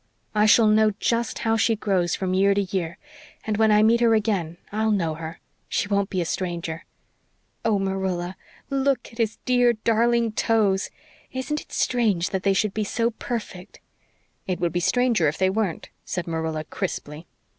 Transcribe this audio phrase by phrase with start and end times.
[0.33, 2.97] I shall know just how she grows from year to year
[3.45, 5.39] and when I meet her again I'll know her
[5.69, 6.85] she won't be a stranger.
[7.63, 8.35] Oh, Marilla,
[8.71, 10.89] LOOK at his dear, darling toes!
[11.31, 13.79] Isn't it strange they should be so perfect?"
[14.47, 17.27] "It would be stranger if they weren't," said Marilla crisply.